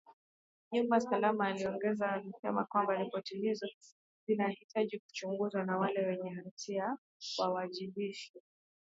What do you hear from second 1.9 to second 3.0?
akisema kwamba